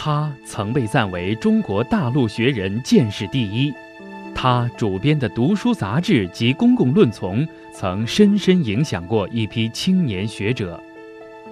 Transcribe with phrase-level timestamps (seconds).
[0.00, 3.74] 他曾被赞为中国大陆学人见识第一。
[4.32, 7.44] 他主编的读书杂志及公共论丛，
[7.74, 10.80] 曾深深影响过一批青年学者。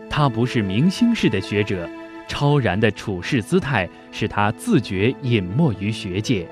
[0.08, 1.90] 他不是明星式的学者，
[2.28, 6.46] 超然的处世姿态使他自觉隐没于学界；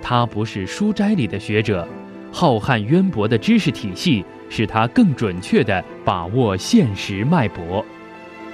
[0.00, 1.86] 他不是书斋里的学者，
[2.32, 7.84] 浩瀚渊博的知识体系使他更准确地把握现实脉搏。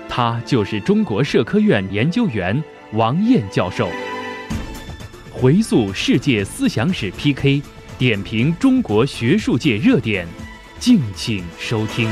[0.08, 2.62] 他就是中国社科院研究员
[2.94, 3.88] 王燕教授。
[5.32, 7.62] 回溯世界思想史 PK，
[7.96, 10.26] 点评中国学术界热点，
[10.78, 12.06] 敬请收听。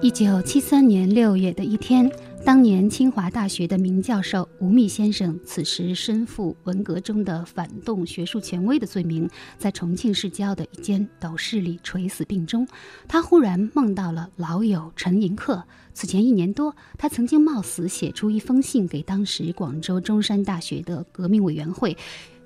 [0.00, 2.10] 一九七三年六月的一天。
[2.42, 12.66] 当年清华大学的名教授吴宓先生，此时身负文革中的反动学术权威的罪名，在重庆市郊的一间斗室里垂死病中。
[13.06, 15.62] 他忽然梦到了老友陈寅恪。
[15.94, 21.96] 此前一年多，他曾经冒死写出一封信给当时广州中山大学的革命委员会。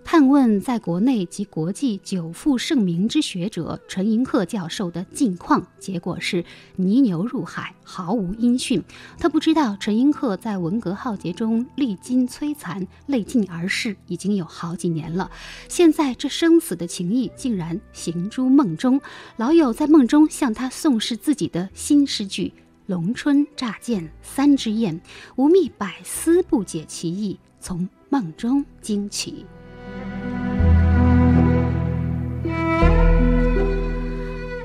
[0.05, 6.44] 探问在国内及国际久负盛名之学者陈寅恪教授的近况，结果是
[6.77, 8.84] 泥牛入海，毫无音讯。
[9.19, 15.30] 他不知道陈寅恪在文革浩劫中历经摧残，泪尽而逝，已经有好几年了。
[15.69, 19.00] 现在这生死的情谊竟然行诸梦中，
[19.36, 22.52] 老友在梦中向他诵释自己的新诗句
[22.86, 25.00] ：“龙春乍见三只雁，
[25.36, 29.46] 吴宓百思不解其意，从梦中惊起。”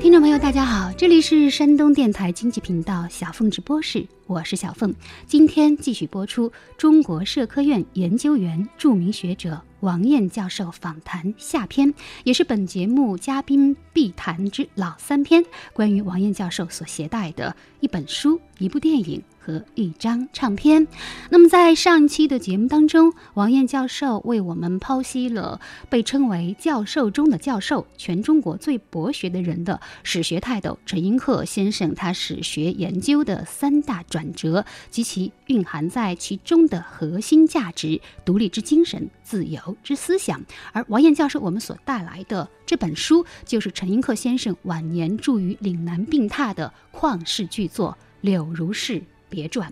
[0.09, 4.91] 听众朋友，大家好，这里是山东电台经济频道小凤直播室，我是小凤。
[5.27, 15.43] 今天继续播出中国社科院研究员、著名学者王燕教授访谈下篇，也是本节目嘉宾必谈之老三篇，
[15.73, 19.23] 关于王燕教授所携带的一本书、一部电影。
[19.41, 20.87] 和一张唱片。
[21.31, 25.59] 那么，在上期的节目当中，王燕教授为我们剖析了
[25.89, 40.41] 被称为“教授中的教授”、全中国最博学的人的史学泰斗陈寅恪先生他史学研究的三大转折及其蕴含在其中的核心价值——独立之精神、自由之思想。
[40.71, 48.93] 而王燕教授我们所带来的这本书，就是陈寅恪先生晚年住于岭南病榻的旷世巨作《柳如是》。
[49.29, 49.71] 别传，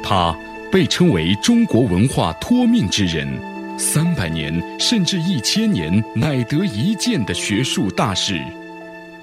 [0.00, 0.32] 他
[0.70, 3.26] 被称为中国文化托命之人，
[3.76, 8.40] 三百年甚至一千年乃得一见的学术大师。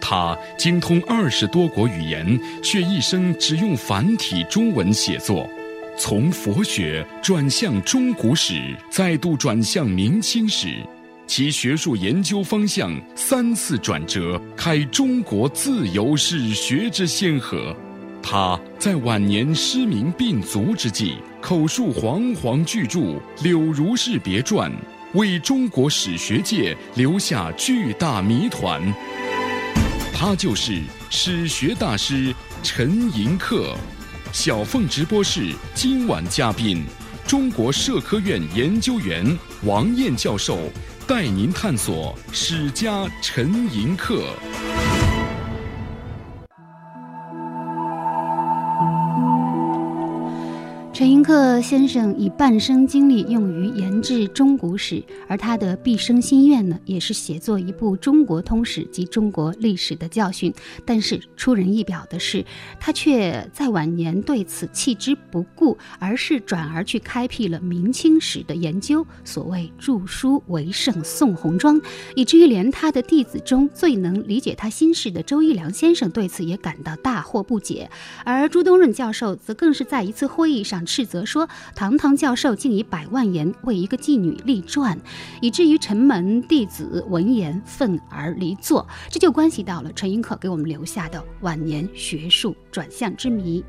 [0.01, 5.49] 他精通二十多国语言，却一生只用繁体中文写作。
[5.97, 10.75] 从佛学转向中古史，再度转向明清史，
[11.25, 17.75] 其学术研究方向三次转折，开中国自由史学之先河。
[18.21, 22.99] 他在晚年失明病足之际，口述煌煌巨著
[23.41, 24.69] 《柳如是别传》，
[25.13, 28.81] 为中国史学界留下巨大谜团。
[30.13, 32.33] 他就是史学大师
[32.63, 33.75] 陈寅恪。
[34.35, 36.83] 小凤直播室今晚嘉宾，
[37.25, 39.25] 中国社科院研究员
[39.63, 40.69] 王燕教授，
[41.07, 44.25] 带您探索史家陈寅恪。
[51.05, 60.51] 陈寅恪先生以半生精力用于研制中古史，而他的毕生心愿呢，也是写作一部中国通史及中国历史的教训。
[60.83, 62.43] 但是出人意表的是，
[62.79, 69.05] 他却在晚年对此弃之不顾，而是转而去开辟了明清史的研究。
[69.23, 71.79] 所谓著书为圣宋弘庄，
[72.15, 77.87] 以至于连他的弟子中最能理解他心事的周一良先生对此也感到大惑不解。
[78.23, 80.83] 而朱东润教授则更是在一次会议上。
[80.95, 84.97] 斥责说，堂堂教授竟以百万言为一个妓女立传，
[85.41, 88.87] 以至于城门弟子闻言愤而离座。
[89.09, 93.61] 这就关系到了陈寅恪给我们留下的晚年学术转向之谜。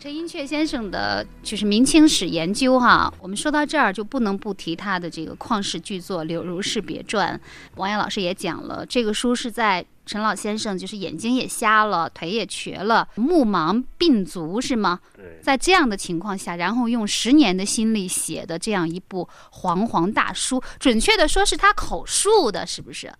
[0.00, 7.38] 陈寅恪先生的就是明清史研究哈，我们说到这儿就不能不提他的这个旷世巨作《柳如是别传》。
[7.76, 9.84] 王岩老师也讲了，这个书是在。
[10.06, 15.00] 陈老先生就是眼睛也瞎了，腿也瘸了，目盲病足是吗？
[15.42, 23.12] 在这样的情况下，然后用十年的心力写的这样一部煌煌大书，准确的说是他口述的，是不是？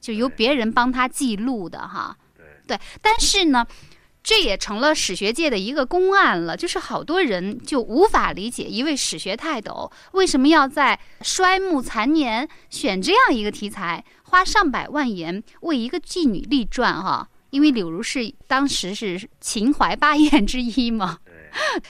[0.00, 2.16] 就由别人帮他记录的哈。
[2.66, 2.80] 对。
[3.02, 3.66] 但是呢，
[4.22, 17.28] 这也成了史学界的一个公案了，就是好多人就无法理解一位史学泰斗为什么要在衰暮残年选这样一个题材，花上百万元为一个妓女立传哈。
[17.50, 21.18] 因为柳如是当时是秦淮八艳之一嘛。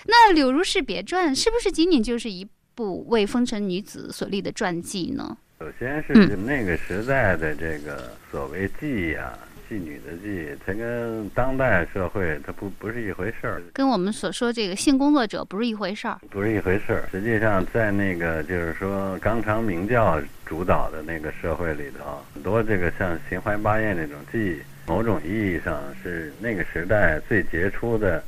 [0.07, 5.37] 那《柳如是别传》是不是仅仅就是一部为风尘女子所立的传记呢？
[5.59, 9.39] 首先是那个时代的这个所谓妓呀。
[9.71, 17.05] 妓女的妓，它跟当代社会它不不是一回事儿，跟我们所说这个性工作者不是一回事儿，不是一回事儿。
[17.13, 24.57] 实际上，在那个就是说纲常名教主导的那个社会里头，很多这个像秦淮八艳这种妓，
[24.89, 28.21] 某种意义上是那个时代最杰出的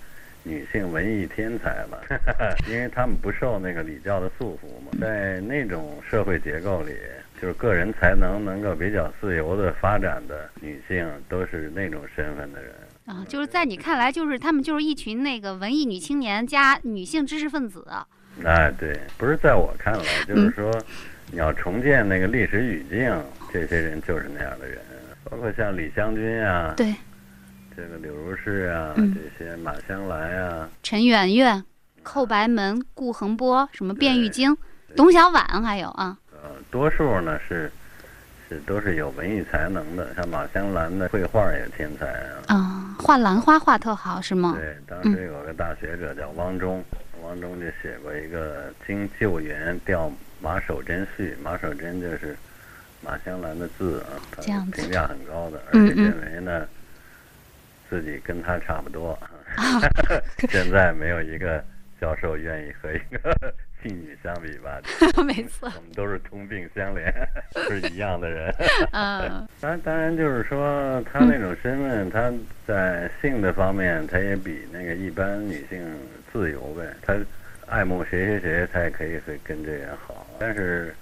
[0.45, 2.05] 女性文艺天才了，
[2.71, 6.93] 因为他们不受那个礼教的束缚嘛，在那种社会结构里。
[7.43, 12.73] 就是个人才能能够比较自由的发展的女性，都是那种身份的人
[13.05, 13.25] 啊。
[13.29, 17.85] 就是在你看来，就是他们就是一群那个文艺女青年加女性知识分子。
[18.45, 20.73] 哎，对，不是在我看来，就是说，
[21.33, 23.13] 你要重建那个历史语境，
[23.53, 24.79] 这些人就是那样的人，
[25.25, 26.95] 包括像李香君啊，对，
[27.77, 31.65] 这个柳如是啊，这些马香兰啊，陈圆圆、
[32.05, 34.57] 寇白门、顾恒波，什么卞玉京、
[34.95, 36.17] 董小宛，还有啊。
[36.73, 37.71] 多数呢是
[38.49, 42.43] 是都是有文艺才能的，像马香兰的绘画也天才啊。
[42.49, 44.57] 啊，画兰花画特好是吗？
[44.59, 46.83] 对，当时有个大学者叫汪中，
[47.23, 50.11] 汪中就写过一个《经救援调
[50.41, 52.35] 马守贞序》，马守贞就是
[53.03, 54.43] 马香兰的字啊，他
[54.73, 56.67] 评价很高的，而且认为呢
[57.91, 59.19] 自己跟他差不多。
[60.49, 61.63] 现在没有一个
[62.01, 63.55] 教授愿意和一个。
[63.83, 64.81] 妓女相比吧，
[65.25, 67.13] 没错，我们都是同病相怜，
[67.69, 68.55] 是一样的人。
[68.93, 72.33] 嗯， 当然，当然就是说，他那种身份，他
[72.67, 75.83] 在性的方面，他也比那个一般女性
[76.33, 76.85] 自由呗。
[77.03, 77.17] 他
[77.67, 80.27] 爱慕谁谁谁，他也可以会跟这人好。
[80.39, 80.95] 但是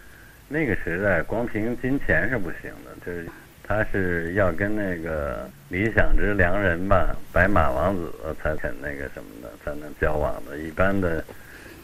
[0.49, 3.27] 那个时代，光凭金钱是不行的，就是
[3.63, 8.13] 他是要跟那个理想之良人吧，白马王子
[8.43, 10.57] 才肯那个什么的，才能交往的。
[10.59, 11.23] 一般的。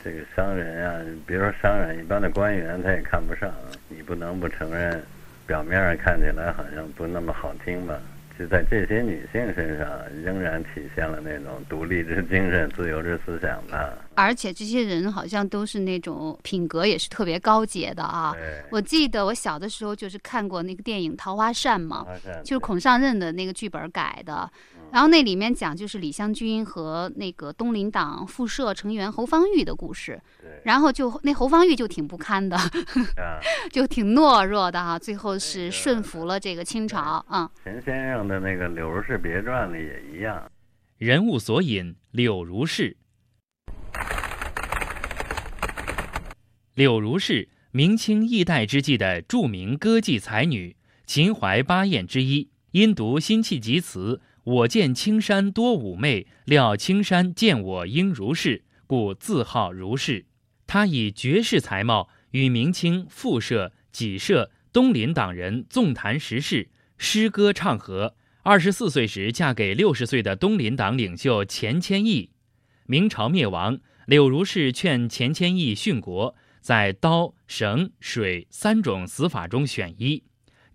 [0.07, 3.53] 这个商人啊，别说商人，一般的官员他也看不上。
[3.89, 5.03] 你不能不承认，
[5.49, 7.99] 表面上看起来好像不那么好听吧？
[8.39, 9.89] 就在这些女性身上，
[10.23, 13.95] 仍然体现了那种独立之精神、自由之思想吧。
[14.15, 18.33] 而且这些人好像都是那种品格也是特别高洁的啊。
[18.71, 22.07] 我记得我小的时候就是看过那个电影《桃花扇》嘛，
[22.45, 24.49] 就是孔尚任的那个剧本改的。
[24.93, 30.19] 然后那里面讲就是李香君和那个东林党复社成员侯方域的故事，
[30.65, 32.57] 然后就那侯方域就挺不堪的，
[33.71, 37.51] 就挺懦弱的哈，最后是顺服了这个清朝啊。
[37.63, 40.51] 钱先生的那个《柳如是别传》里也一样，
[40.97, 42.97] 人物索引柳如是。
[46.75, 54.23] 柳如是，明清易代之际的著名歌妓才女，秦淮八艳之一，因读辛弃疾词。
[54.47, 60.27] 我见青山多妩媚，料青山见我应如是，故自号如是。
[60.69, 68.15] 他以绝世才貌，与明清复社、己社、东林党人纵谈时事，诗歌唱和。
[68.45, 72.31] 二十四岁时嫁给六十岁的东林党领袖钱谦益。
[72.87, 80.23] 明朝灭亡，柳如是劝钱谦益殉国，在刀、绳、水三种死法中选一。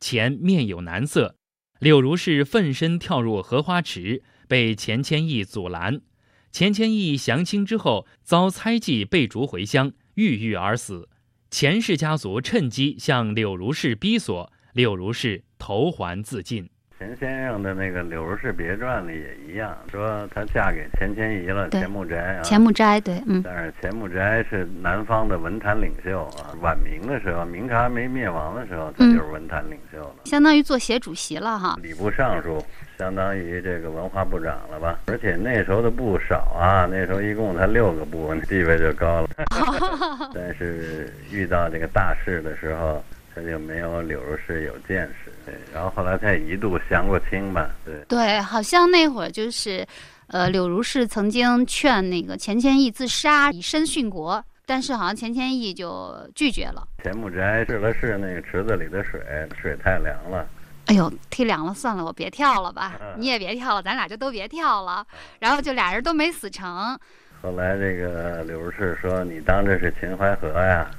[0.01, 1.37] 钱面有难色。
[1.81, 6.01] 柳如是奋身跳入荷花池，被钱谦益阻拦。
[6.51, 11.09] 钱谦益降清之后，遭猜忌，被逐回乡，郁郁而死。
[11.49, 16.69] 钱氏家族趁机向柳如是逼索，柳如是投环自尽。
[17.01, 22.43] 钱先生的那个《柳如是别传》里也一样，说她嫁给钱谦益了，钱穆斋啊。
[22.43, 23.41] 钱穆斋对，嗯。
[23.43, 26.53] 但是钱穆斋是南方的文坛领袖啊。
[26.61, 31.75] 晚明的时候，明朝还没灭亡的时候，他就是文坛领袖了，相当于做协主席了哈。
[31.81, 32.63] 礼部尚书，
[32.99, 34.99] 相当于这个文化部长了吧？
[35.07, 39.29] 而且那时候的部少啊，那时候一共才六个部，地位就高了。
[40.35, 43.03] 但是遇到这个大事的时候。
[43.33, 47.95] 他就没有柳如是有见识，对，然后后来他也一度降过清吧，对。
[48.07, 49.85] 对，好像那会儿就是，
[50.27, 56.87] 呃，柳如是曾经劝那个钱谦益自杀以身殉国，但是好像钱谦益就拒绝了。
[57.03, 59.21] 钱穆斋试了试那个池子里的水，
[59.61, 60.45] 水太凉了。
[60.87, 62.99] 哎呦，忒凉了，算了，我别跳了吧。
[63.15, 65.05] 你也别跳了，咱俩就都别跳了。
[65.39, 66.99] 然后就俩人都没死成。
[67.41, 70.91] 后来这个柳如是说：“你当这是秦淮河呀？”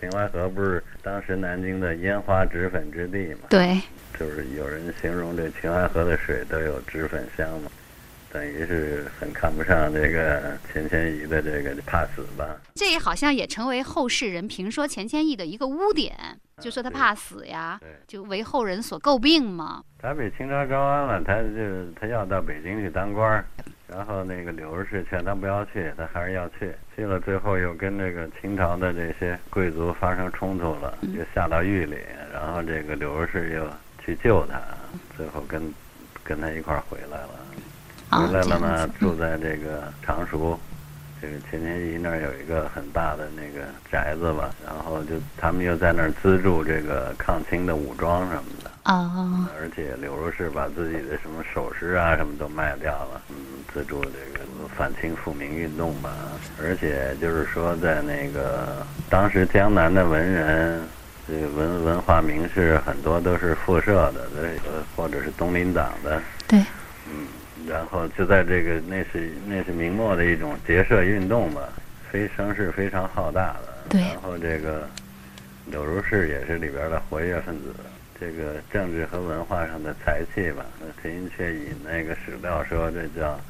[0.00, 3.48] 秦淮河不是当时南京的烟花脂粉之地吗？
[3.50, 3.80] 对，
[4.18, 7.70] 就是有人形容这秦淮河的水都有脂粉香嘛。
[8.32, 12.46] 等于是很看不上这个钱谦益的这个怕死吧。
[12.76, 16.14] 这也好像也成为后世人评说钱谦益的一个污点，
[16.60, 19.82] 就说他怕死呀，对，就为后人所诟病嘛。
[19.98, 23.44] 他被清朝招安了，他就他要到北京去当官儿，
[23.90, 31.96] 然后那个柳如是劝他不要去，他还是要去，去了最后又跟这个清朝的这些贵族发生冲突了，就下到狱里，
[32.32, 33.68] 然后这个柳如是又
[34.04, 34.60] 去救他，
[35.16, 35.62] 最后跟
[36.22, 37.30] 跟他一块儿回来了。
[38.10, 40.58] 啊，回来了呢住在这个常熟，
[41.20, 53.36] 这个钱谦益那儿有一个很大的那个宅子吧，然后就他们又在那儿资助这个抗清的武装什么的，啊，而且柳如是把自己的什么首饰啊什么都卖掉了，嗯，
[53.72, 54.44] 资助这个
[54.76, 56.10] 反清复明运动吧，
[56.62, 60.80] 而且就是说在那个当时江南的文人。
[61.28, 66.58] 这个文文化名士很多都是复社的，这个或者是东林党的，对，
[67.06, 67.24] 嗯，
[67.70, 71.68] 然后就在这个那是那是明末的一种结社运动吧，
[72.10, 73.68] 非声势非常浩大的。
[73.90, 74.88] 对然后这个
[75.66, 77.74] 柳如是也是里边的活跃分子。
[78.18, 83.40] 这个政治和文化上的才气吧，那陈寅恪以那个史料说，这叫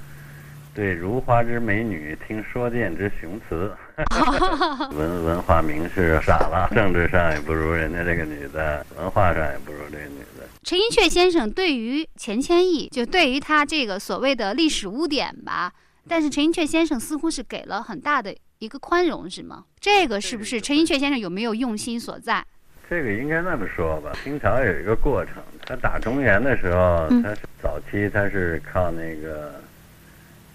[0.75, 3.71] 对如花之美女听说见之雄雌。
[4.97, 10.49] 文文化名士傻了，政治上也不如人家这个女的，文化上也不如这个女的。
[10.63, 15.73] 陈寅恪先生对于钱谦益，就对于他这个所谓的历史污点吧，
[16.09, 19.65] 但是陈寅恪先生似乎是给了很大的一个宽容，是吗？
[19.79, 22.45] 这个是不是陈寅恪先生有没有用心所在？
[22.89, 25.35] 这个应该那么说吧，清朝有一个过程，
[25.67, 29.55] 他打中原的时候，嗯他是早期他是靠那个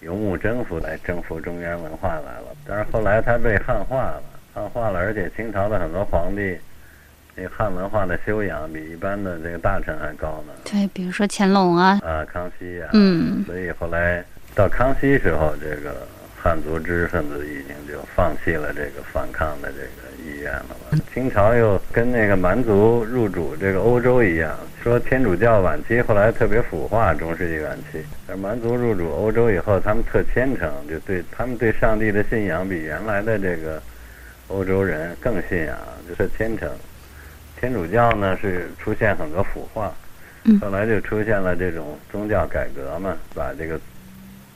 [0.02, 4.24] 游牧征服来征服中原文化来了，但是后来他被汉化了，
[4.54, 6.58] 汉化了，而且清朝的很多皇帝，
[7.36, 14.24] 那个汉文化的修养比一般的这个大臣还高呢，对，比如说乾隆啊，啊，康熙啊，嗯，所以后来
[14.54, 16.08] 到康熙时候，这个
[16.46, 20.96] 汉族知识分子已经就放弃了这个反抗的这个意愿了吧。
[21.12, 33.82] 清朝又跟那个蛮族入主这个欧洲一样，说天主教晚期后来特别腐化，中世纪晚期，而蛮族入主欧洲以后，他们特虔诚，就对他们对上帝的信仰比原来的这个
[34.50, 35.75] 欧洲人更信仰，
[36.08, 36.70] 就是虔诚。
[37.60, 39.92] 天主教呢是出现很多腐化，
[40.44, 43.80] 嗯后来就出现了这种宗教改革嘛，把这个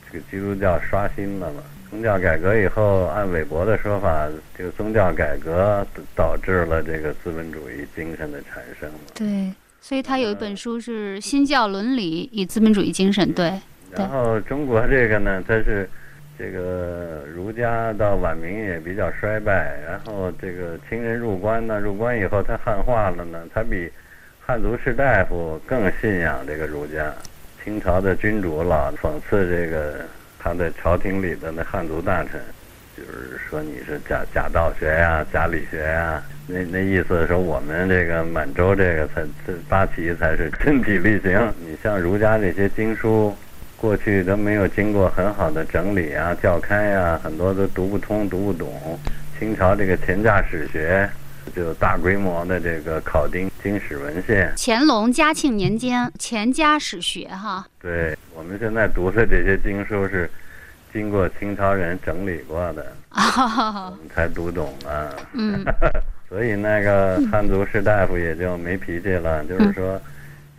[0.08, 1.60] 这个基督教刷新了嘛。
[1.90, 8.88] 宗教改革以后，按韦伯的说法，这个宗教改革导致了这个资本主义精神的产生。
[9.12, 13.50] 对，所以他有一本书是《新教伦理与资本主义精神》，对，
[13.94, 15.88] 对然后中国这个呢，它是
[16.38, 23.90] 这个儒家到晚明也比较衰败，然后这个清人入关呢，入关以后他汉化了呢，他比
[24.38, 27.12] 汉族士大夫更信仰这个儒家。
[27.62, 29.96] 清朝的君主老讽刺这个
[30.42, 32.40] 他的朝廷里的那汉族大臣，
[32.96, 41.52] 就是说你是假假道学呀、假理学呀，那那意思说我们这个满洲这个才这八旗才是身体力行。
[41.60, 43.36] 你像儒家这些经书，
[43.76, 48.98] 过去都没有经过很好的整理啊、教开呀、很多都读不通、读不懂。
[49.38, 51.08] 清朝这个钱家史学
[51.54, 60.30] 就大规模的这个考丁经史文献，乾隆、嘉庆年间钱家史学哈，对我们现在读的这些经书是
[60.92, 65.08] 经过清朝人整理过的，我啊，们才读懂啊。
[65.32, 65.64] 嗯，
[66.28, 70.00] 所以那个汉族士大夫也就没脾气了，就是说，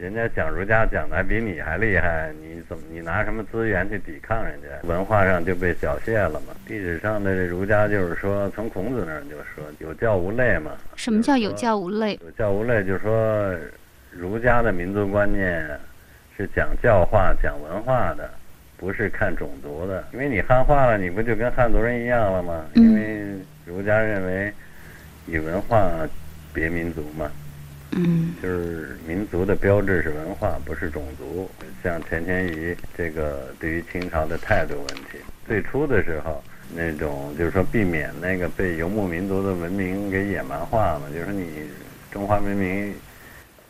[0.01, 4.87] 人家讲儒家讲的还比你还厉害，你怎么你拿什么资源去抵抗人家？
[4.87, 6.55] 文化上就被缴械了嘛。
[6.67, 10.71] 历史上的这儒家就是说，从孔子那儿就说有教无类嘛。
[10.95, 12.19] 什么叫有教无类？
[12.23, 13.55] 有教无类，就是说
[14.09, 15.69] 儒家的民族观念
[16.35, 18.27] 是讲教化、讲文化的，
[18.77, 20.03] 不是看种族的。
[20.13, 22.65] 因为你汉化了，你不就跟汉族人一样了吗？
[22.73, 24.51] 嗯因为儒家认为
[25.27, 25.91] 以文化
[26.51, 27.31] 别民族嘛，嗯
[28.41, 31.49] 就是民族的标志是文化，不是种族。
[31.83, 35.17] 像钱谦益这个对于清朝的态度问题，
[35.47, 36.43] 最初的时候
[36.75, 41.47] 那种就是说避免那个被游牧民族的文明给野蛮化嘛，就是说你
[42.11, 42.93] 中华文明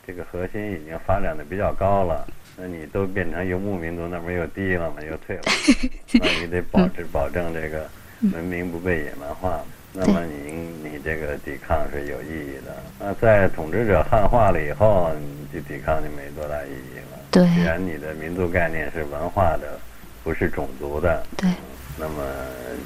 [0.05, 2.27] 这个核心已经发展的比较高了。
[2.57, 4.97] 那你都变成游牧民族，那不又低了吗？
[5.09, 5.43] 又退了，
[6.19, 7.89] 那你得保证保证这个
[8.33, 9.63] 文明不被野蛮化。
[9.93, 10.51] 那么你
[10.83, 12.81] 你这个抵抗是有意义的。
[12.99, 17.19] 那在统治者汉化了以后，你去抵抗就没多大意义了。
[17.31, 19.79] 对既然你的民族概念是文化的，
[20.23, 21.49] 不是种族的，对，
[21.97, 22.23] 那么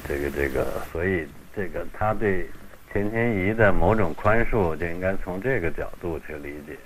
[0.08, 2.48] 这个这个，所以这个他对
[2.92, 6.72] 钱谦益的某种宽恕，就应该从这个角度去理解。《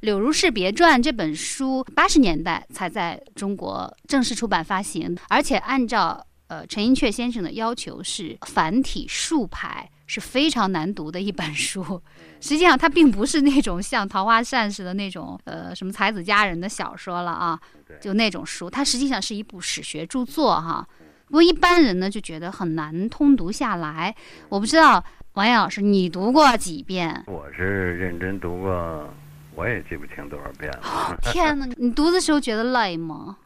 [0.00, 12.00] 柳如是别传》这本书八十年代才在中国正式出版发行，而且按照呃陈寅恪先生的要求是繁体竖排，是非常难读的一本书。
[12.40, 17.58] 实际上，它并不是那种像《桃花扇》似的那种呃什么才子佳人的小说了啊，
[18.00, 20.86] 就那种书，它实际上是一部史学著作哈。
[21.26, 24.14] 不过一般人呢就觉得很难通读下来。
[24.48, 27.24] 我不知道王岩老师，你读过几遍？
[27.26, 29.12] 我是认真读过。
[29.56, 31.18] 我也记不清多少遍了。
[31.32, 33.38] 天哪，你读的时候觉得累吗？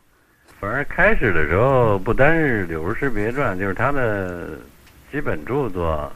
[0.61, 4.51] 反正开始的时候，不单是《柳如是别传》，就是他的
[5.11, 6.13] 基本著作，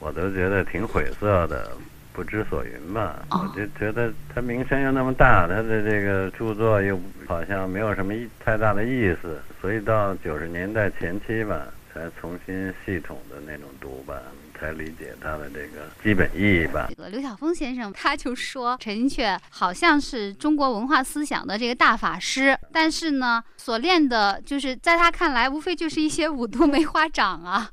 [0.00, 1.70] 我都觉得挺晦涩的，
[2.12, 3.24] 不知所云吧。
[3.30, 8.12] 我就觉得他名声又那么大，他的这个著作又好像没有什么
[8.44, 14.14] 太大的意思，所以到九十年代前期吧，才重新系统的那种读吧。
[14.64, 16.86] 才理解它的这个基本意义吧。
[16.88, 27.70] 这个刘晓峰先生他就说，陈寅恪好像是中国文化思想的这个大法师，但是呢，所练的就是在他看来，无非就是一些五毒梅花掌啊。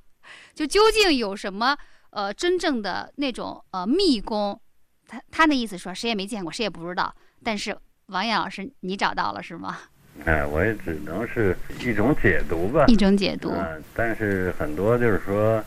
[0.54, 1.78] 就究竟有什么
[2.10, 4.60] 呃真正的那种呃秘功？
[5.08, 7.14] 他他的意思说，谁也没见过，谁也不知道。
[7.42, 7.76] 但是
[8.08, 9.78] 王艳老师，你找到了是吗？
[10.26, 12.86] 哎，我也只能是一种解读吧。
[12.88, 13.50] 一种解读。
[13.52, 15.64] 嗯，但是很多就是说。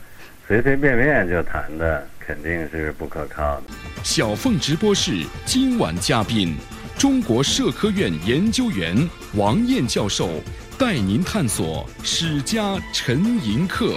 [0.47, 3.63] 随随便便就谈的肯定是不可靠的。
[4.03, 6.55] 小凤直播室今晚嘉宾，
[6.95, 8.95] 中国社科院研究员
[9.35, 10.29] 王燕教授
[10.77, 13.95] 带您探索史家陈寅恪。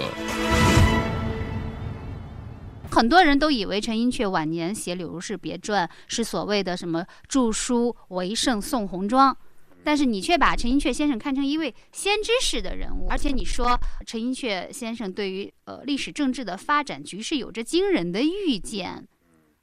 [2.89, 9.37] 很多人都以为陈寅恪晚年写《柳如是别传》是所谓的什么著书为圣宋红妆。
[9.81, 19.07] 但是你却把陈寅恪先生看成一位先知式的人物，而且你说陈寅恪先生对于呃历史政治的发展局势有着惊人的预见，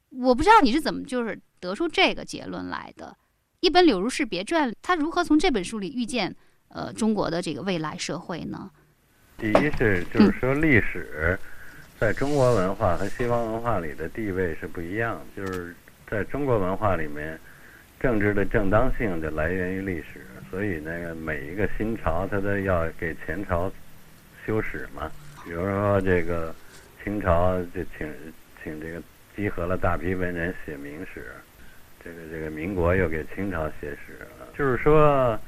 [0.09, 3.15] 我不知道你是怎么就是得出这个结论来的。
[3.59, 6.35] 一本《柳如是别传》，他如何从这本书里预见
[6.69, 8.69] 呃中国的这个未来社会呢？
[9.37, 11.39] 第一是就是说历史
[11.99, 15.75] 在中国文化和西方文化里的地位是不一样，就是
[16.09, 17.39] 在中国文化里面。
[17.99, 23.71] 政治的正当性就来源于历史，所以那个每一个新朝，他都要给前朝
[24.45, 25.11] 修史嘛。
[25.43, 26.53] 比如说这个
[27.03, 28.07] 清朝就请
[28.63, 29.01] 请这个
[29.35, 31.25] 集合了大批文人写明史，
[32.03, 34.19] 这个这个民国又给清朝写史。
[34.57, 35.39] 就是说，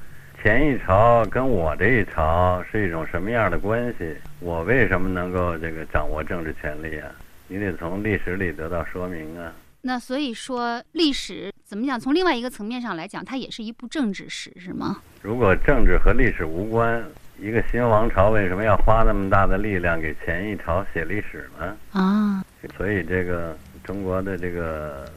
[0.42, 4.16] 前一朝跟我这一朝是一种什么样的关系？
[4.40, 7.10] 我为什么能够这个掌握政治权力啊？
[7.46, 9.52] 你得从历史里得到说明啊。
[9.82, 12.00] 那所以说，历史怎么讲？
[12.00, 15.00] 从另外一个层面上来讲，它也是一部政治史，是吗？
[15.22, 17.00] 如果政治和历史无关，
[17.38, 21.76] 一个新王朝为什么要花那么大的力量给前一朝写历史呢？
[21.92, 22.44] 啊，
[22.76, 25.08] 所以这个中国的这个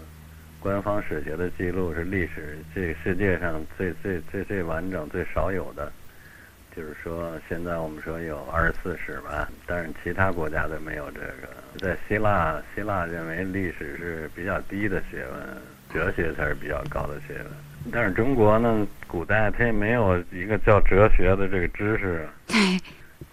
[0.59, 5.91] 官方史学的记录是历史这世界上最最最最完整、最少有的。
[6.75, 11.49] 就是说，现在我们说有二十四史吧，但是其他国家都没有这个。
[11.79, 15.57] 在希腊，希腊认为历史是比较低的学问，
[15.93, 17.47] 哲学才是比较高的学问。
[17.91, 22.27] 但是中国呢，古代它也没有一个叫哲学的这个知识。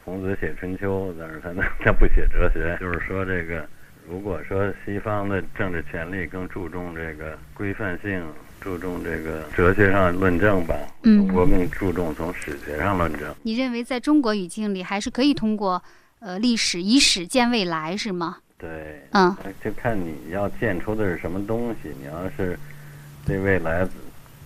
[0.05, 1.51] 孔子写《春秋》，但是他
[1.85, 2.77] 他不写哲学。
[2.81, 3.67] 就是说，这个
[4.09, 8.23] 如果说西方的政治权力更注重这个规范性。
[8.63, 13.35] 注重这个哲学上论证吧，中国更注重从史学上论证。
[13.43, 15.83] 你认为在中国语境里，还是可以通过
[16.19, 18.37] 呃历史以史见未来，是吗？
[18.61, 18.69] 对，
[19.13, 21.89] 嗯，就看你要建出的是什么东西。
[21.99, 22.59] 你要是
[23.27, 23.89] 对未来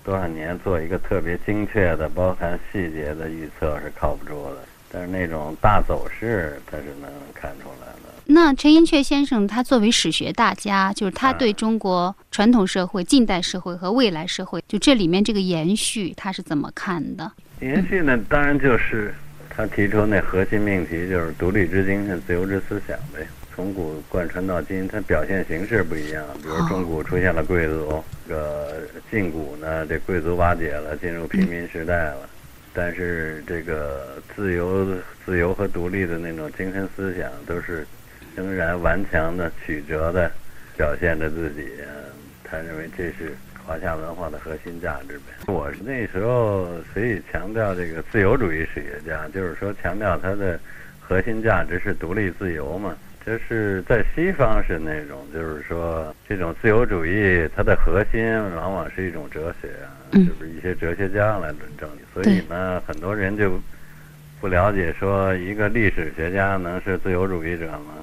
[0.05, 4.59] 多少年做一个特别精确的、包含细节的预测，是靠不住的。
[4.92, 8.14] 但是那种大走势，它是能看出来的。
[8.27, 17.31] 那陈寅恪先生，他作为史学大家，就是他对中国传统社会、近代社会和未来社会，就这里面这个延续，他是怎么看的？
[17.61, 19.12] 延续呢，当然就是
[19.50, 23.27] 他提出那核心命题，就是独立之精神、自由之思想呗。
[23.54, 26.24] 从古贯穿到今，它表现形式不一样。
[26.42, 32.28] 比如中古出现了贵族，这个近古呢，这贵族瓦解了，进入平民时代了。
[32.72, 34.86] 但是这个自由、
[35.24, 37.86] 自由和独立的那种精神思想，都是。
[38.36, 40.28] 仍然顽强的、曲折的
[40.76, 41.68] 表现着自己，
[42.42, 43.32] 他认为这是
[43.64, 45.24] 华夏文化的核心价值呗。
[45.46, 50.58] 我是那时候所以强调这个自由主义史学家，就是说强调它的
[50.98, 52.96] 核心价值是独立自由嘛。
[53.26, 58.22] 就是在西方是那种，就是说这种自由主义它的核心
[58.56, 59.70] 往往是一种哲学
[60.12, 61.88] 就，是一些哲学家来论证？
[62.12, 63.58] 所以呢，很多人就
[64.40, 67.94] 不了解说一个历史学家能是自由主义者吗？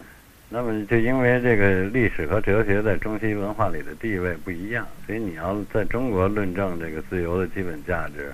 [0.49, 8.33] 那么就因为这个历史和哲学在中西文化里的地位不一样，所以你要在中国论证这个自由的基本价值，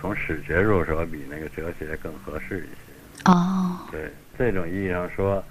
[0.00, 3.30] 从史学入手比那个哲学更合适一些。
[3.30, 5.44] 哦，对，这种意义上说，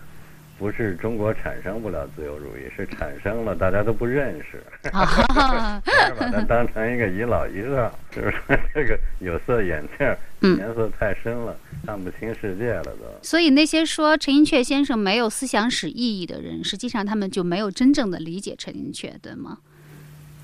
[0.58, 8.60] 不是中国产生不了自由主义，是产生了大家都不认识， 啊，是把它当成一个遗老遗少，是不是？
[8.74, 13.02] 这个有色眼镜儿嗯颜色太深了，看不清世界了都。
[13.22, 19.60] 所以那些说陈寅恪先生没有思想史意义的人，实际上他们就没有真正的理解陈寅恪，对吗？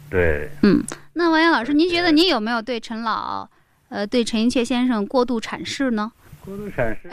[0.10, 3.50] 对，嗯那王岩老师，您觉得您有没有对陈老，
[3.90, 6.12] 呃，对陈寅恪先生过度阐释呢？
[6.46, 7.10] 过度阐释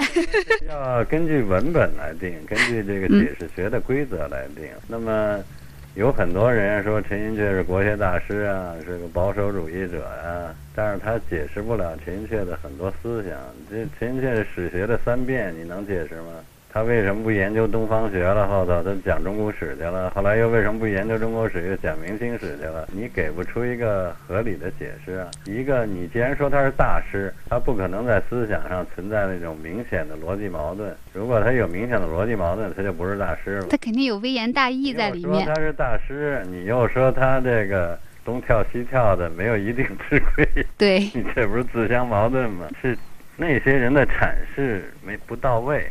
[0.69, 4.65] 要根据文本来定，根据这个解释学的规则来定。
[4.89, 5.41] 那么，
[5.95, 13.39] 有很多人说陈寅恪是国学大师啊，是个保守主义者啊、但是他解释不了陈寅恪的很多思想。
[13.71, 16.33] 这陈寅恪是史学的三变，你能解释吗？
[16.73, 18.47] 他为什么不研究东方学了？
[18.47, 22.89] 后头他讲中国史去了，后来又为什么不研究中国史，又讲明清史去了？
[22.93, 25.29] 你给不出一个合理的解释啊！
[25.47, 30.95] 一个，你既然说他是大师，他不可能在思想上存在那种明显的逻辑矛盾。
[31.13, 33.67] 如果他有明显的逻辑矛盾，他就不是大师了。
[33.69, 35.55] 他肯定有微言大义在里面说。
[35.55, 42.69] 他是大师，你又说他这个东跳西跳的，没有一定之规， 对，你这不是自相矛盾吗？
[42.81, 42.97] 是
[43.37, 45.91] 那些人的阐释没不到位，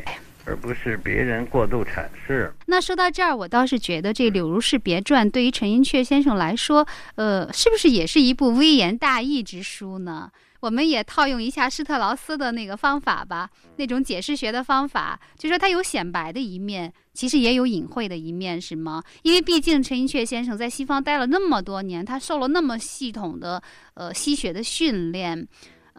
[0.49, 2.51] 而不是别人过度阐释。
[2.65, 10.31] 那说到这儿，我倒是觉得这《柳如是别传》对于陈寅恪先生来说，呃，是不是也是一部微言大义之书呢？
[10.61, 19.01] 我们也套用一下施特劳斯的那个方法吧，那种解释学的方法，就说他有显白的一面，其实也有隐晦的一面，是吗？
[19.21, 23.61] 因为毕竟陈寅恪先生在西方待了那么多年，他受了那么系统的
[23.93, 25.47] 呃西学的训练，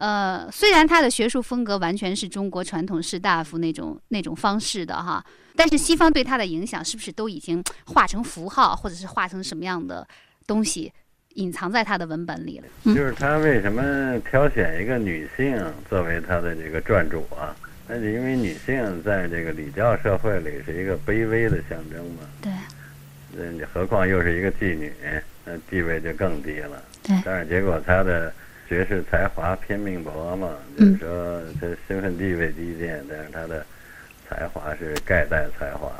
[0.01, 5.23] 呃，虽然他的学术风格完全是中国传统士大夫那种那种方式的哈，
[5.55, 10.07] 但是西方对他的影响是不是都已经化成符号，或者是化成什么样的
[10.47, 10.91] 东西，
[11.35, 12.67] 隐藏在他的文本里了？
[12.85, 17.55] 嗯就是他为什么挑选一个女性作为他的这个撰主啊？
[17.87, 22.23] 那是因为女性在这个礼教社会里是一个卑微的象征嘛。
[22.41, 22.51] 对
[23.37, 24.91] 嗯，何况又是一个妓女，
[25.45, 26.83] 那地位就更低了。
[27.03, 28.33] 对但是结果他的
[28.71, 30.47] 学识才华拼命搏嘛，
[30.79, 33.65] 就是说他身份地位低贱，但是他的
[34.25, 35.91] 才华是盖代才华，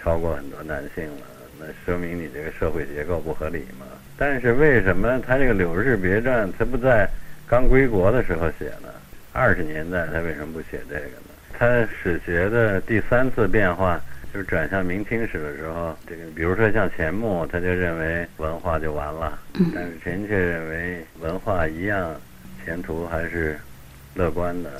[0.00, 1.26] 超过很多男性了。
[1.60, 3.84] 那说明你这个社会结构不合理嘛。
[4.16, 7.06] 但是为什么他这个《柳氏别传》他不在
[7.46, 8.88] 刚归国的时候写呢？
[9.34, 11.28] 二十年代他为什么不写这个呢？
[11.52, 14.00] 他史学的第三次变化
[14.36, 19.38] 就是转向明清史的时候，这个比如说像钱穆，他就认为文化就完了，
[19.74, 22.14] 但是陈寅恪认为文化一样，
[22.62, 23.58] 前途还是
[24.16, 24.70] 乐观的。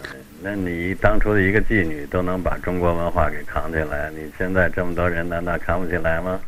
[0.43, 6.41] 那你当初的一个妓女都能把中国文化给扛起来，你现在这么多人难道扛不起来吗？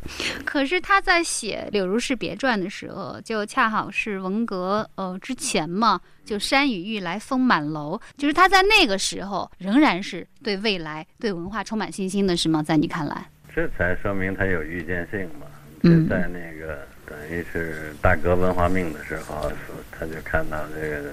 [0.45, 12.63] 可是他在写《柳如是别传》的时候，就恰好是文革呃之前嘛，就山雨欲来风满楼，就是他在那个时候仍然是对未来、对文化充满信心的，是吗？
[12.63, 13.27] 在你看来？
[13.55, 15.47] 这才说明他有预见性嘛。
[15.83, 19.51] 嗯就在那个等于是大革文化命的时候，
[19.93, 21.11] 他就看到这个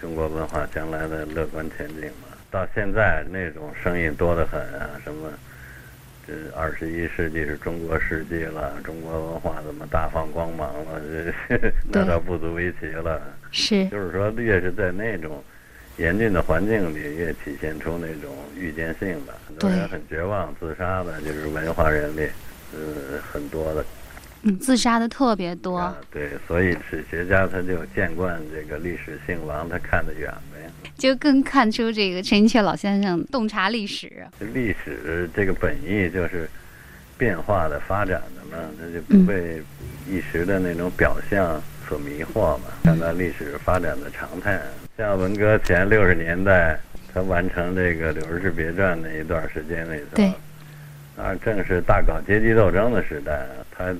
[0.00, 2.28] 中国文化将来的乐观前景嘛。
[2.50, 5.30] 到现在那种声音多得很啊，什么
[6.26, 11.00] 这二十一世纪是中国世纪了，中国文化怎么大放光芒了？
[11.48, 13.20] 这那倒不足为奇了。
[13.52, 15.42] 是就是说，越是在那种
[15.96, 19.34] 严峻的环境里，越体现出那种预见性的。
[19.46, 22.28] 很多人很绝望，自杀的，就是文化人里，
[22.72, 23.84] 呃，很多的。
[24.42, 25.76] 嗯，自杀的特别多。
[25.76, 30.70] 啊，对，所以史学家他就见惯这个历史兴亡，他看得远呗。
[30.96, 34.10] 就更看出这个陈寅恪老先生洞察历史。
[34.52, 36.48] 历史这个本意就是
[37.18, 39.62] 变化的、发展的嘛，他就不被
[40.08, 44.60] 一时的那种表象所迷惑嘛，看到历史发展的常态。
[44.96, 46.78] 像文革前六十年代，
[47.12, 50.32] 他完成这个《柳如是别传》那一段时间里头，对
[51.16, 53.94] 啊，正是大搞阶级斗争的时代，他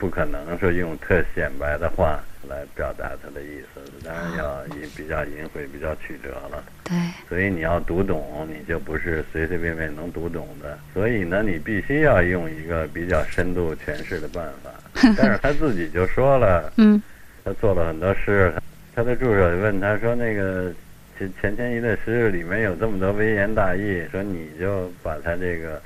[0.00, 6.64] 不可能说用特显摆的话来表达他的意思，当然要也比较隐晦、比较曲折了。
[6.84, 6.96] 对，
[7.28, 10.78] 所以你要读懂，你就不是随随便便能读懂的。
[10.94, 14.70] 所以呢，你必须要用一个比较深度诠释的办法。
[15.18, 17.00] 但是他自己就说了，嗯
[17.44, 18.50] 他做了很多诗，
[18.94, 20.72] 他的助手就问他说：“那个
[21.18, 25.80] 钱钱谦益的诗里面有这么多微言大义，说你就把他这个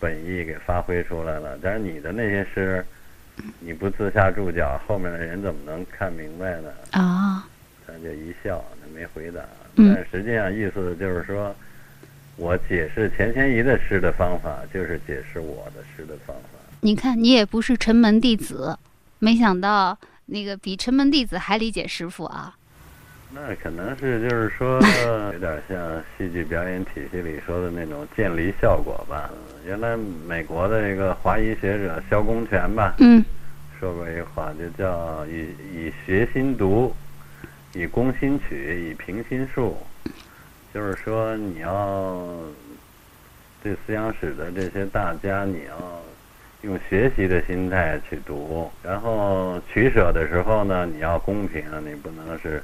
[0.00, 1.56] 本意给发挥出来了。
[1.62, 2.84] 但是你的那些诗，
[3.60, 7.46] 你不自下注脚，后面的人怎么能看明白呢？”啊，
[7.86, 9.40] 他就一笑，他没回答。
[9.76, 11.54] 嗯但实际上意思就是说，
[12.36, 16.58] 我解释钱谦益的诗的方法，就是解释我的诗的方法。
[16.80, 18.78] 你看，你也不是城门弟子，
[19.18, 22.56] 没想到那个比城门弟子还理解师傅啊。
[23.38, 24.80] 那可能是就是说，
[25.34, 29.30] 有点像戏剧表演体系里说的那种渐离效果吧。
[29.66, 29.94] 原来
[30.26, 33.22] 美国的一个华裔学者萧公权吧，嗯
[33.78, 36.94] 说过一个话，就叫以以学心读，
[37.74, 39.76] 以攻心取，以平心术。
[40.72, 42.26] 就是说，你要
[43.62, 46.02] 对思想史的这些大家，你要
[46.62, 52.62] 用学习的心态去读，然后取舍的时候呢，你要公平，你不能是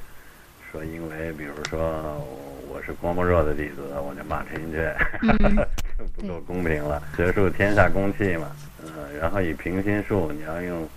[0.72, 1.78] 说因为比如说
[2.68, 4.94] 我是郭沫若的弟子，我就骂陈寅恪，
[5.44, 5.56] 嗯
[5.98, 7.02] 就不够公平了。
[7.14, 8.50] 学术天下公器嘛，
[8.82, 10.88] 嗯，然后以平心术，你要用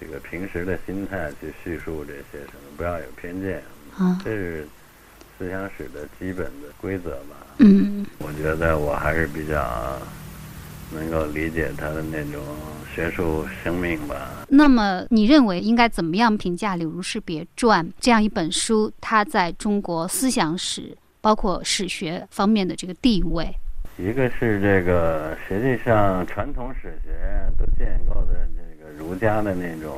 [0.00, 3.62] 这个平时的心态去叙述这些什么，不要有偏见，
[3.98, 4.66] 啊这是
[5.38, 7.36] 思想史的基本的规则吧。
[7.58, 10.00] 嗯我觉得我还是比较
[10.92, 12.42] 能够理解他的那种
[12.94, 14.44] 学术生命吧。
[14.48, 23.54] 那么你认为应该怎么样评价《柳如是别传》这样一本书，它在中国思想史包括史学方面的这个地位？
[23.96, 27.12] 一个是这个，实际上传统史学
[27.56, 29.96] 都建构在这个儒家的那种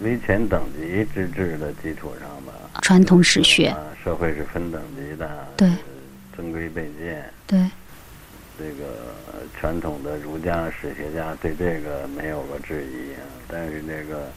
[0.00, 2.52] 威权等级之治的基础上吧。
[2.80, 5.76] 传统史学啊，社会是分等级的，对呃
[6.34, 7.28] 尊贵卑贱。
[7.46, 7.58] 对，
[8.56, 8.86] 这个
[9.21, 9.21] 呃
[9.58, 13.12] 传统的儒家史学家对这个没有过质疑，
[13.48, 14.28] 但是这个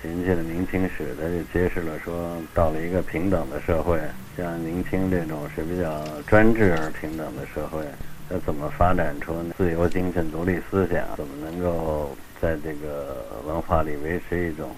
[0.00, 3.98] 陈寅恪的明清史，它就揭示了说，到了一个平等的社会，
[4.36, 7.82] 像明清这种是比较专制而平等的社会，
[8.28, 11.04] 它怎么发展出自由精神、独立思想？
[11.16, 14.70] 怎么能够在这个文化里维持一种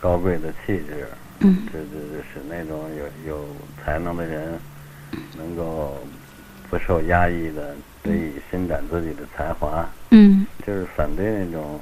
[0.00, 1.06] 高贵的气质？
[1.40, 3.46] 嗯这这这使那种有有
[3.84, 4.58] 才能的人
[5.36, 5.96] 能够
[6.68, 11.80] 不受压抑的得以伸展自己的才华，嗯就是反对那种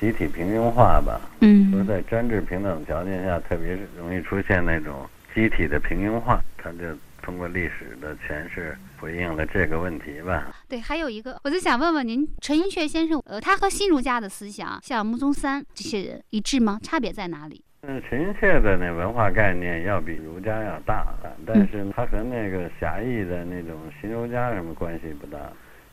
[0.00, 1.20] 集体平庸化吧。
[1.40, 6.78] 嗯说嗯在专制平等条件下，特别是容易出现那种集体的平庸化，他就
[7.22, 10.54] 通过历史的诠释回应了这个问题吧。
[10.68, 16.78] 对，还有一个，我就想问问您，陈寅恪先生，呃，他和新儒家的思想，像穆宗三这些人一致吗？
[16.82, 17.62] 差别在哪里？
[17.88, 21.06] 嗯，陈寅恪的那文化概念要比儒家要大，
[21.46, 25.38] 但是他和那个狭义的那种新儒家什么关系不大。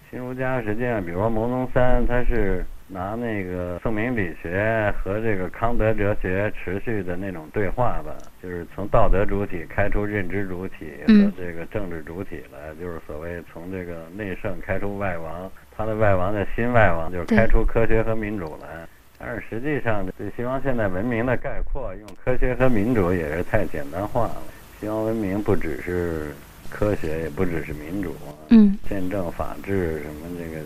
[0.09, 18.87] 新儒家实际上，比如说牟宗三，他是拿那个宋明理学和这个康德哲学持续的那种对话吧，就是从道德主体开出认知主体和嗯这个政治主体来，就是所谓从这个内圣开出外王，他的外王的新外王，就是开出科学和民主来。
[19.25, 24.35] 但是实际上，对西方现代文明的概括，用科学和民主也是太简单化了。
[24.81, 26.35] 西方文明不只是
[26.69, 28.13] 科学，也不只是民主，
[28.49, 30.61] 嗯宪政、法治什么这个。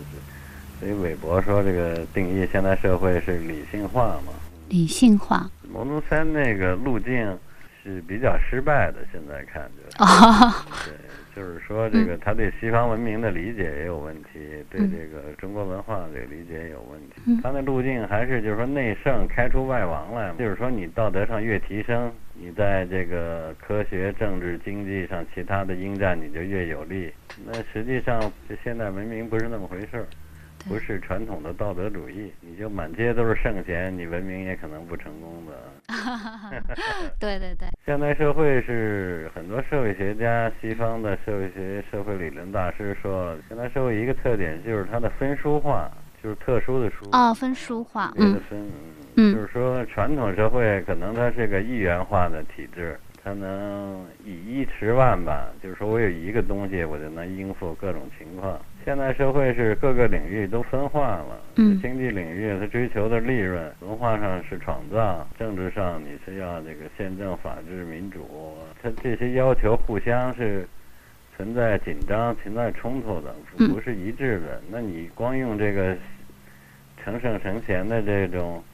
[0.80, 4.32] 所以韦伯说，这个定义现代社会是理性化嘛。
[4.68, 7.38] 理性化牟宗三那个路径
[7.82, 9.96] 是比较失败的，现在看就是。
[10.02, 10.52] 哦，
[10.84, 10.94] 对，
[11.38, 17.22] 就是说这个他对西方文明的理解也有问题，对嗯这个中国文化的理解也有问题。
[17.28, 27.12] 嗯他的路径还是就是说内圣开出外王来，就是说你道德上越提升，你在这个科学、政治、经济上其他的应战你就越有利。
[27.46, 30.06] 那实际上这现代文明不是那么回事儿。
[30.58, 30.68] 对。
[30.68, 35.52] 不是传统的道德主义，你就满街都是圣贤，你文明也可能不成功的。
[37.18, 45.90] 对对对，现代社会是很多社会学家、西方的社会学、社会理论大师说，现代社会一个特点就是它的分书化，
[46.22, 48.38] 就是特殊的殊，哦，分书化，嗯。
[48.48, 48.66] 分，
[49.16, 49.34] 嗯。
[49.34, 58.60] 就是说传统社会可能它是个一元化的体制，它能以一持万吧，就是说我有一个东西，我就能应付各种情况。
[58.88, 70.66] 现在社会是各个领域都分化了，嗯经济领域它追求的利润，文化上是创造，政治上你是要这个宪政、法治、民主，它这些要求互相是
[71.36, 73.34] 存在紧张、存在冲突的，
[73.68, 74.58] 不是一致的。
[74.70, 75.94] 那你光用这个
[77.04, 78.64] 成圣成贤的这种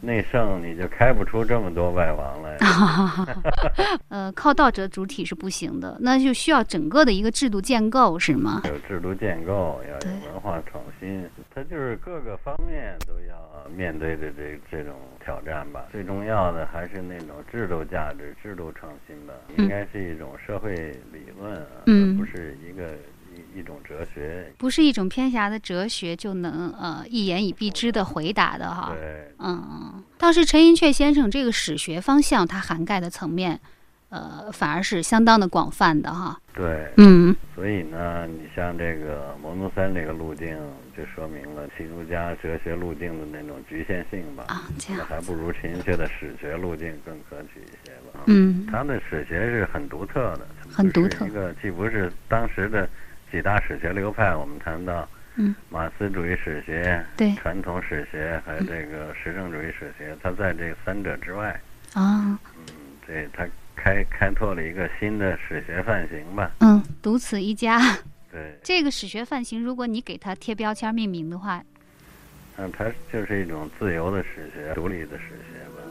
[0.00, 2.56] 内圣，你就开不出这么多外王来。
[4.08, 8.62] 呃，靠道德主体是不行的，那就需要整个的一个制度建构，是吗？
[8.64, 15.84] 有制度建构，要有文化创新，它就是各个方面都要面对的这这种挑战吧。
[15.92, 20.74] 最重要的还是那种制度价值、制度创新吧，嗯应该是一种社会
[21.12, 22.94] 理论啊，嗯而不是一个
[23.60, 24.50] 一一种哲学。
[24.56, 28.92] 不是一种偏狭的哲学就能呃一言以蔽之的回答的哈。
[28.98, 33.60] 对，嗯，嗯，倒是陈寅恪先生这个史学方向，它涵盖的层面
[34.08, 36.40] 呃，反而是相当的广泛的哈。
[36.54, 40.56] 对，嗯所以呢，你像这个摩农三这个路径，
[40.96, 44.44] 就说明了新儒家哲学路径的那种局限性吧。
[44.48, 48.24] 啊，这样，还不如陈寅恪的史学路径更可取一些吧。
[48.26, 52.88] 嗯他的史学是很独特的，很独特一个既不是当时的
[53.30, 61.48] 几大史学流派，我们谈到嗯马克思主义史学、对传统史学，还有这个实证主义史学，它在这三者之外，
[61.94, 62.66] 啊，嗯，
[63.06, 66.50] 这他开开拓了一个新的史学范型吧。
[66.58, 67.78] 嗯，独此一家。
[68.32, 71.62] 对，这个史学范型，如果你给它贴标签命名的话，
[72.56, 75.82] 嗯，它就是一种自由的史学、独立的史学吧。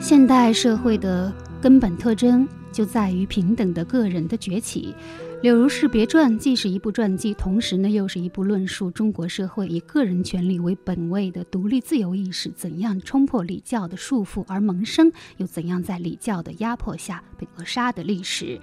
[0.00, 4.94] 现代社会的根本特征就在于平等的个人的崛起。
[5.40, 18.60] 《柳如是别传》既是一部传记，同时呢，又是一部论述中国社会以个人权利为本位的独立自由意识怎样冲破礼教的束缚而萌生，又怎样在礼教的压迫下被扼杀的历史。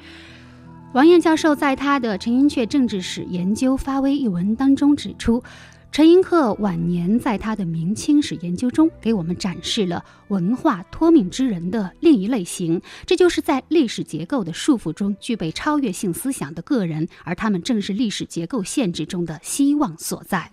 [0.93, 5.43] 王燕教授在他的《陈寅恪政治史研究发微》一文当中指出，
[5.95, 20.51] 陈寅恪晚年在他的明清史研究中，给我们展示了文化托命之人的另一类型，这就是在历史结构的束缚中具备超越性思想的个人，而他们正是历史结构限制中的希望所在。